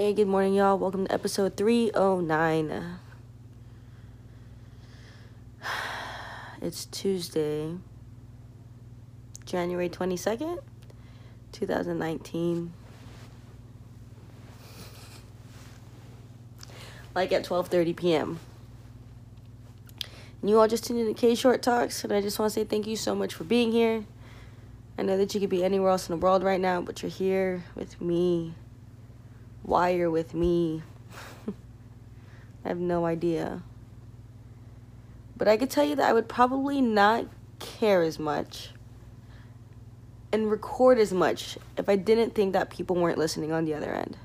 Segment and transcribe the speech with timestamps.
[0.00, 0.78] Hey, good morning, y'all.
[0.78, 3.00] Welcome to episode 309.
[6.62, 7.74] It's Tuesday,
[9.44, 10.60] January 22nd,
[11.50, 12.72] 2019.
[17.16, 18.38] Like at 12:30 p.m.
[20.40, 22.60] And you all just tuned in to K Short Talks, and I just want to
[22.60, 24.04] say thank you so much for being here.
[24.96, 27.10] I know that you could be anywhere else in the world right now, but you're
[27.10, 28.54] here with me.
[29.68, 30.82] Why you're with me,
[32.64, 33.62] I have no idea.
[35.36, 37.26] But I could tell you that I would probably not
[37.58, 38.70] care as much
[40.32, 43.92] and record as much if I didn't think that people weren't listening on the other
[43.92, 44.16] end.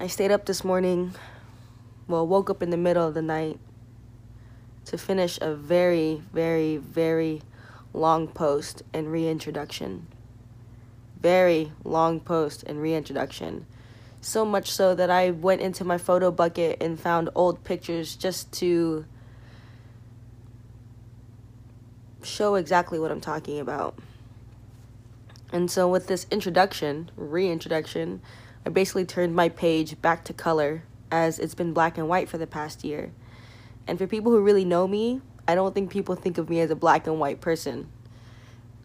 [0.00, 1.14] I stayed up this morning,
[2.08, 3.58] well, woke up in the middle of the night
[4.86, 7.42] to finish a very, very, very
[7.94, 10.06] long post and reintroduction.
[11.20, 13.64] Very long post and reintroduction
[14.24, 19.04] so much so that I went into my Photobucket and found old pictures just to
[22.22, 23.98] show exactly what I'm talking about.
[25.52, 28.22] And so, with this introduction, reintroduction,
[28.66, 32.38] I basically turned my page back to color as it's been black and white for
[32.38, 33.12] the past year.
[33.86, 36.70] And for people who really know me, I don't think people think of me as
[36.70, 37.88] a black and white person.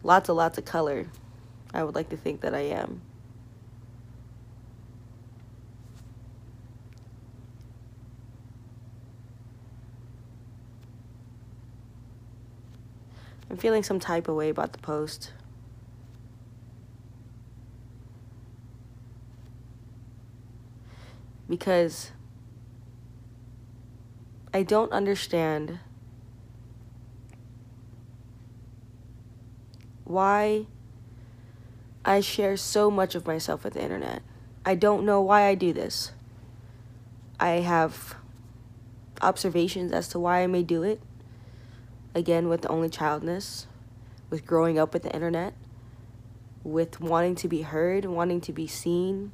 [0.02, 1.06] Lots and lots of color.
[1.72, 3.02] I would like to think that I am.
[13.50, 15.32] I'm feeling some type of way about the post.
[21.48, 22.12] Because
[24.54, 25.80] I don't understand
[30.10, 30.66] why
[32.04, 34.22] I share so much of myself with the internet.
[34.64, 36.12] I don't know why I do this.
[37.38, 38.16] I have
[39.22, 41.00] observations as to why I may do it
[42.14, 43.66] again with the only childness,
[44.28, 45.54] with growing up with the internet,
[46.64, 49.32] with wanting to be heard, wanting to be seen,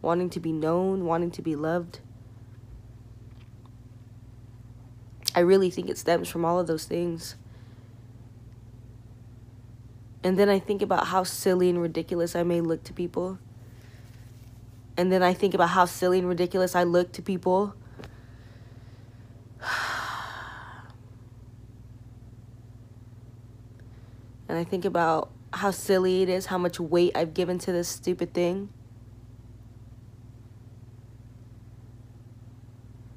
[0.00, 2.00] wanting to be known, wanting to be loved.
[5.34, 7.36] I really think it stems from all of those things.
[10.22, 13.38] And then I think about how silly and ridiculous I may look to people.
[14.96, 17.74] And then I think about how silly and ridiculous I look to people
[24.48, 27.88] and I think about how silly it is, how much weight I've given to this
[27.88, 28.70] stupid thing.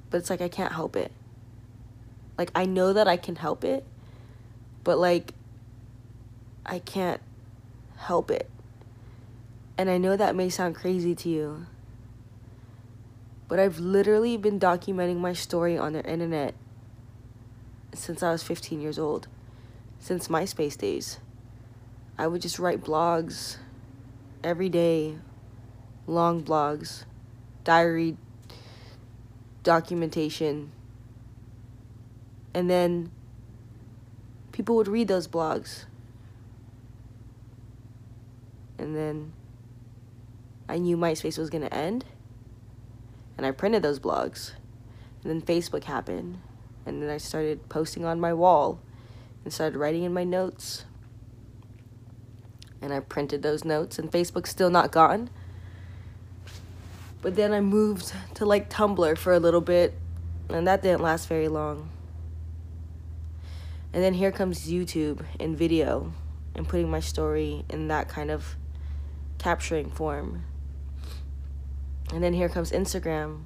[0.10, 1.12] But it's like I can't help it.
[2.38, 3.86] Like I know that I can help it,
[4.84, 5.34] but like
[6.66, 7.22] I can't
[7.98, 8.50] help it.
[9.78, 11.66] And I know that may sound crazy to you.
[13.48, 16.56] But I've literally been documenting my story on the internet
[17.94, 19.28] since I was 15 years old,
[20.00, 21.20] since MySpace days.
[22.18, 23.58] I would just write blogs
[24.44, 25.18] every day,
[26.08, 27.04] long blogs,
[27.64, 28.18] diary
[29.64, 30.72] documentation.
[32.54, 33.12] And then
[34.52, 35.86] people would read those blogs.
[38.78, 39.34] And then
[40.68, 42.06] I knew MySpace was going to end.
[43.38, 44.52] And I printed those blogs.
[45.24, 46.40] And then Facebook happened.
[46.86, 48.80] And then I started posting on my wall
[49.44, 50.86] and started writing in my notes
[52.84, 55.30] and I printed those notes, and Facebook's still not gone.
[57.22, 59.94] But then I moved to like Tumblr for a little bit,
[60.50, 61.90] and that didn't last very long.
[63.94, 66.12] And then here comes YouTube and video
[66.56, 68.58] and putting my story in that kind of
[69.44, 70.46] capturing form.
[72.14, 73.44] And then here comes Instagram.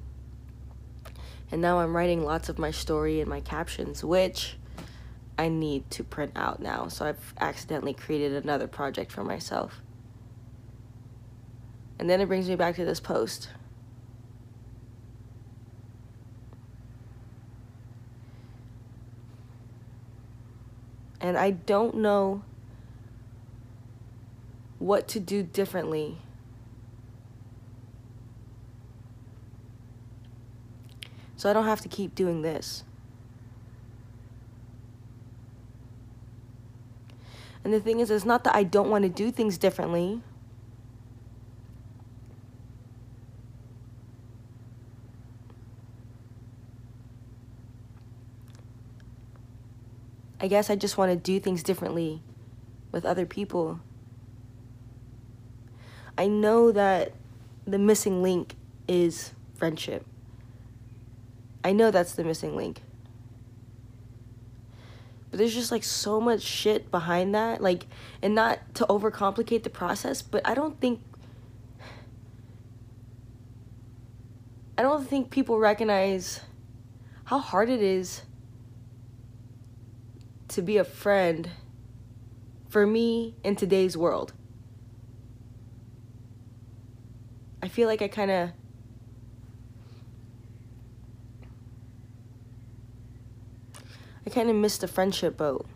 [1.50, 4.56] And now I'm writing lots of my story and my captions, which
[5.36, 6.86] I need to print out now.
[6.86, 9.82] So I've accidentally created another project for myself.
[11.98, 13.48] And then it brings me back to this post.
[21.20, 22.44] And I don't know
[24.78, 26.18] what to do differently.
[31.36, 32.84] So I don't have to keep doing this.
[37.64, 40.22] And the thing is, it's not that I don't want to do things differently.
[50.40, 52.22] I guess I just want to do things differently
[52.92, 53.80] with other people.
[56.18, 57.12] I know that
[57.64, 58.56] the missing link
[58.88, 60.04] is friendship.
[61.62, 62.82] I know that's the missing link.
[65.30, 67.62] But there's just like so much shit behind that.
[67.62, 67.86] Like,
[68.20, 71.00] and not to overcomplicate the process, but I don't think.
[74.76, 76.40] I don't think people recognize
[77.24, 78.22] how hard it is
[80.48, 81.50] to be a friend
[82.68, 84.32] for me in today's world.
[87.62, 88.50] I feel like I kind of
[94.26, 95.66] I kind of missed the friendship boat.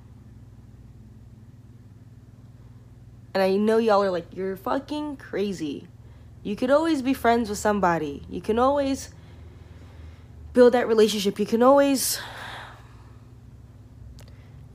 [3.34, 5.88] And I know y'all are like, you're fucking crazy.
[6.42, 8.24] You could always be friends with somebody.
[8.28, 9.10] You can always
[10.52, 11.38] build that relationship.
[11.38, 12.20] You can always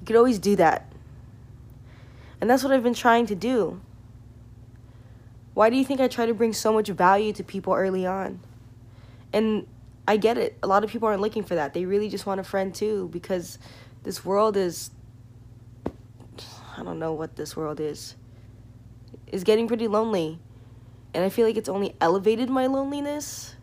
[0.02, 0.92] you could always do that.
[2.42, 3.82] And that's what I've been trying to do.
[5.58, 8.42] Why do you think I try to bring so much value to people early on?
[9.34, 9.66] And
[10.08, 10.56] I get it.
[10.62, 11.74] A lot of people aren't looking for that.
[11.74, 13.58] They really just want a friend too because
[14.04, 14.92] this world is
[16.78, 18.16] I don't know what this world is.
[19.32, 20.38] Is getting pretty lonely.
[21.16, 23.56] And I feel like it's only elevated my loneliness.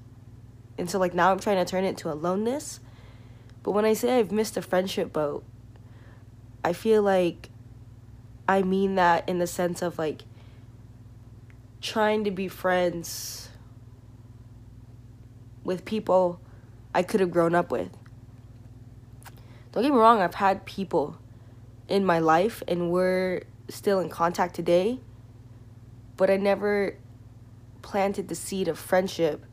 [0.76, 2.80] And so like now I'm trying to turn it to a loneness.
[3.62, 5.44] But when I say I've missed a friendship boat,
[6.64, 7.50] I feel like
[8.48, 10.22] I mean that in the sense of like
[11.84, 13.50] trying to be friends
[15.64, 16.40] with people
[16.94, 17.90] I could have grown up with.
[19.70, 21.18] Don't get me wrong, I've had people
[21.86, 24.98] in my life and we're still in contact today,
[26.16, 26.96] but I never
[27.82, 29.44] planted the seed of friendship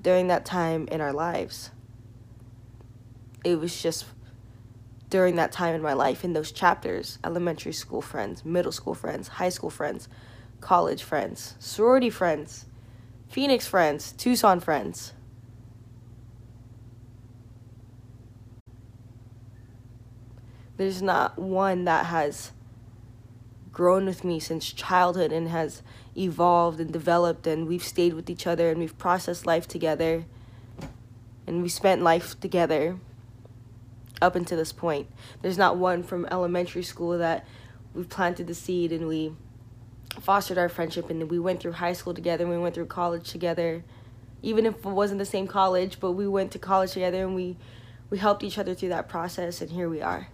[0.00, 1.72] during that time in our lives.
[3.42, 4.04] It was just
[5.10, 9.26] during that time in my life, in those chapters elementary school friends, middle school friends,
[9.26, 10.08] high school friends,
[10.64, 12.64] college friends, sorority friends,
[13.28, 15.12] Phoenix friends, Tucson friends.
[20.78, 22.52] There's not one that has
[23.72, 25.82] grown with me since childhood and has
[26.16, 30.24] evolved and developed and we've stayed with each other and we've processed life together
[31.46, 32.96] and we spent life together
[34.22, 35.08] up until this point.
[35.42, 37.46] There's not one from elementary school that
[37.92, 39.34] we've planted the seed and we
[40.20, 43.82] fostered our friendship and we went through high school together we went through college together.
[44.42, 47.56] Even if it wasn't the same college, but we went to college together and we
[48.10, 50.28] we helped each other through that process and here we are.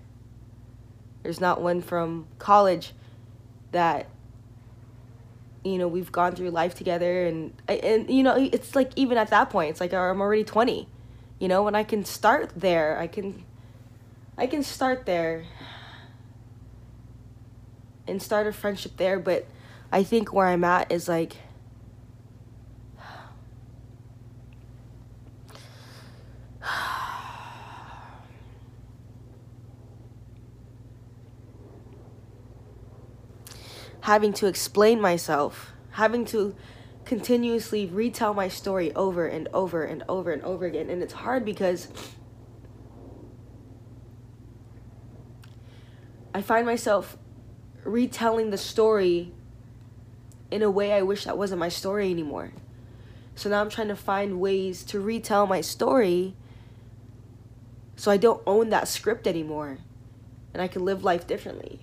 [1.23, 2.93] There's not one from college
[3.73, 4.09] that
[5.65, 9.29] you know we've gone through life together and and you know it's like even at
[9.29, 10.89] that point it's like oh, I'm already 20
[11.39, 13.45] you know when I can start there I can
[14.39, 15.45] I can start there
[18.11, 19.47] and start a friendship there, but
[19.93, 21.37] I think where I'm at is like
[34.03, 36.55] having to explain myself, having to
[37.05, 40.89] continuously retell my story over and over and over and over again.
[40.89, 41.89] And it's hard because
[46.33, 47.19] I find myself
[47.83, 49.33] retelling the story
[50.51, 52.53] in a way I wish that wasn't my story anymore.
[53.35, 56.35] So now I'm trying to find ways to retell my story
[57.97, 59.79] so I don't own that script anymore
[60.53, 61.81] and I can live life differently.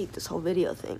[0.00, 0.98] Hate this whole video thing.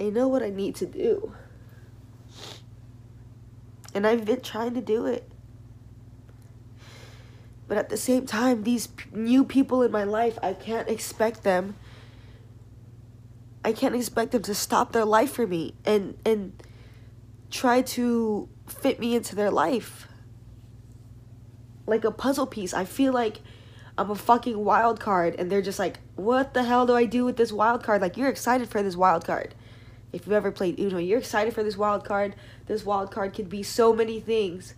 [0.00, 1.34] I know what I need to do.
[3.94, 5.28] And I've been trying to do it.
[7.66, 11.76] But at the same time, these new people in my life, I can't expect them
[13.68, 16.54] I can't expect them to stop their life for me and and
[17.50, 20.08] try to fit me into their life.
[21.86, 22.72] Like a puzzle piece.
[22.72, 23.40] I feel like
[23.98, 27.26] I'm a fucking wild card and they're just like, "What the hell do I do
[27.26, 29.54] with this wild card?" Like you're excited for this wild card.
[30.14, 32.36] If you've ever played Uno, you're excited for this wild card.
[32.64, 34.72] This wild card could be so many things.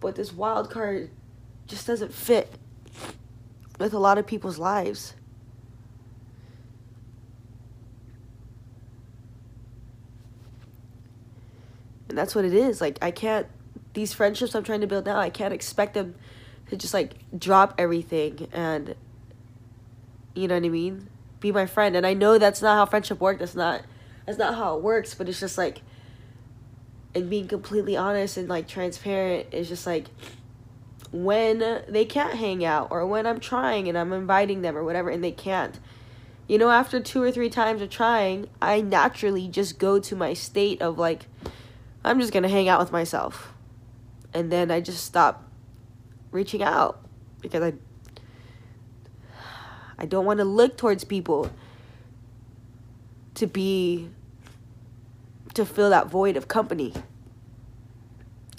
[0.00, 1.10] But this wild card
[1.66, 2.54] just doesn't fit
[3.78, 5.12] with a lot of people's lives.
[12.14, 12.80] That's what it is.
[12.80, 13.46] Like I can't
[13.94, 16.14] these friendships I'm trying to build now, I can't expect them
[16.68, 18.94] to just like drop everything and
[20.34, 21.08] you know what I mean?
[21.40, 21.94] Be my friend.
[21.94, 23.40] And I know that's not how friendship works.
[23.40, 23.82] That's not
[24.26, 25.82] that's not how it works, but it's just like
[27.14, 30.06] and being completely honest and like transparent is just like
[31.12, 35.10] when they can't hang out or when I'm trying and I'm inviting them or whatever
[35.10, 35.78] and they can't.
[36.48, 40.34] You know, after two or three times of trying, I naturally just go to my
[40.34, 41.26] state of like,
[42.04, 43.52] I'm just gonna hang out with myself.
[44.32, 45.48] And then I just stop
[46.30, 47.00] reaching out
[47.40, 47.74] because I
[49.96, 51.50] I don't want to look towards people
[53.34, 54.10] to be
[55.54, 56.92] to fill that void of company.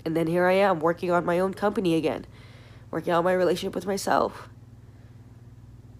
[0.06, 2.26] And then here I am working on my own company again,
[2.90, 4.50] working on my relationship with myself.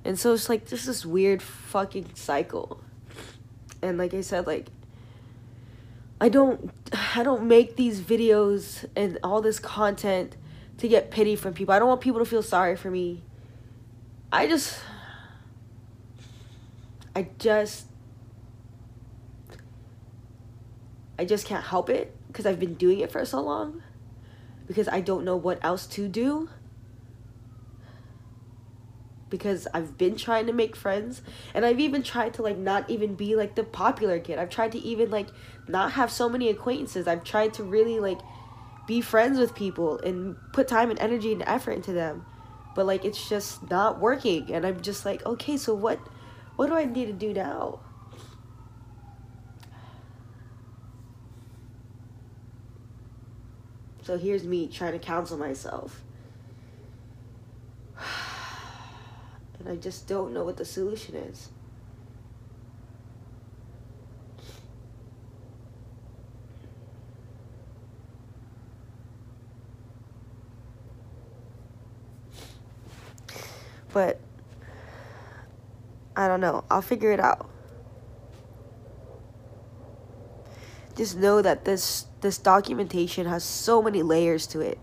[0.04, 2.82] And so it's like just this is weird fucking cycle.
[3.82, 4.68] And like I said, like
[6.20, 6.72] I don't
[7.16, 10.38] I don't make these videos and all this content
[10.78, 11.74] to get pity from people.
[11.74, 13.24] I don't want people to feel sorry for me.
[14.32, 14.80] I just
[17.16, 17.88] I just
[21.18, 23.82] I just can't help it because I've been doing it for so long
[24.68, 26.50] because I don't know what else to do
[29.30, 31.22] because I've been trying to make friends
[31.54, 34.38] and I've even tried to like not even be like the popular kid.
[34.38, 35.28] I've tried to even like
[35.68, 37.08] not have so many acquaintances.
[37.08, 38.20] I've tried to really like
[38.88, 42.26] be friends with people and put time and energy and effort into them.
[42.76, 46.00] But like it's just not working and I'm just like, "Okay, so what
[46.56, 47.80] what do I need to do now?"
[54.04, 56.05] So here's me trying to counsel myself.
[59.66, 61.50] And I just don't know what the solution is.
[73.92, 74.20] But
[76.16, 76.64] I don't know.
[76.70, 77.50] I'll figure it out.
[80.96, 84.78] Just know that this this documentation has so many layers to it.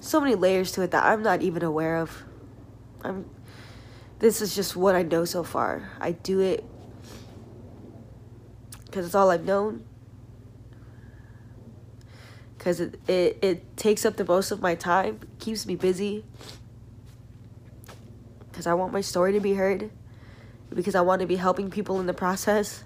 [0.00, 2.24] So many layers to it that I'm not even aware of.
[3.02, 3.28] I'm
[4.18, 5.90] this is just what I know so far.
[6.00, 6.64] I do it
[8.86, 9.84] because it's all I've known.
[12.56, 16.24] Because it, it, it takes up the most of my time, keeps me busy.
[18.50, 19.90] Because I want my story to be heard.
[20.74, 22.82] Because I want to be helping people in the process.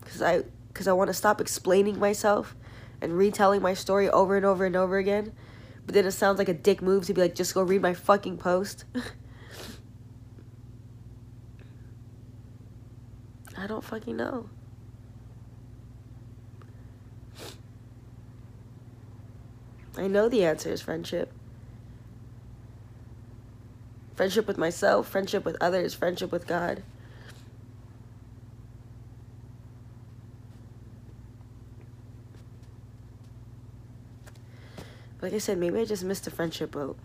[0.00, 2.56] Because I, cause I want to stop explaining myself
[3.02, 5.32] and retelling my story over and over and over again.
[5.86, 7.94] But then it sounds like a dick move to be like, just go read my
[7.94, 8.84] fucking post.
[13.58, 14.48] I don't fucking know.
[19.98, 21.32] I know the answer is friendship.
[24.14, 26.82] Friendship with myself, friendship with others, friendship with God.
[35.20, 36.98] Like I said, maybe I just missed a friendship boat.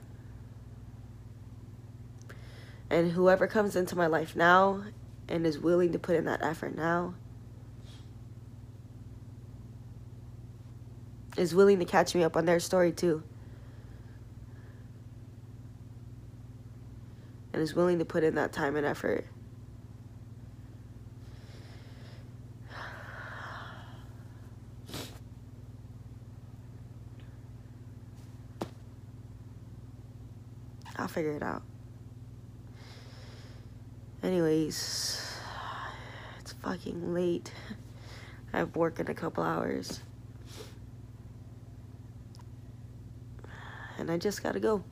[2.90, 4.84] And whoever comes into my life now
[5.28, 7.16] and is willing to put in that effort now
[11.38, 13.24] is willing to catch me up on their story too.
[17.54, 19.26] And is willing to put in that time and effort.
[31.16, 31.64] Figure it out.
[34.22, 35.26] Anyways,
[36.42, 37.54] it's fucking late.
[38.54, 40.02] I have work in a couple hours.
[43.98, 44.84] And I just gotta go.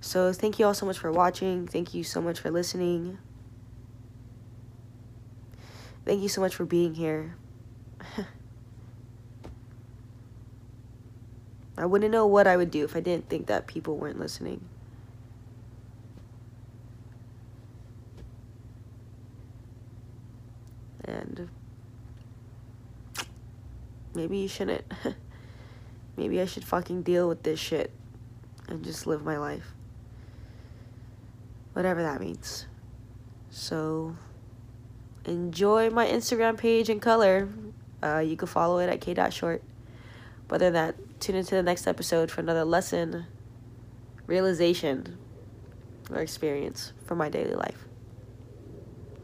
[0.00, 1.66] So thank you all so much for watching.
[1.66, 3.18] Thank you so much for listening.
[6.04, 7.34] Thank you so much for being here.
[11.76, 14.68] I wouldn't know what I would do if I didn't think that people weren't listening.
[21.06, 21.48] And
[24.14, 24.84] maybe you shouldn't.
[26.16, 27.90] maybe I should fucking deal with this shit
[28.68, 29.74] and just live my life.
[31.72, 32.66] Whatever that means.
[33.50, 34.16] So,
[35.24, 37.48] enjoy my Instagram page in color
[38.02, 39.62] Uh, you can follow it at k.short.
[40.46, 43.24] But other than that, tune into the next episode for another lesson,
[44.26, 45.16] realization,
[46.10, 47.86] or experience from my daily life.